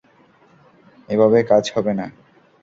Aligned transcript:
এভাবে 1.09 1.39
কাজ 1.43 1.63
হবে 1.75 1.91
না। 1.99 2.05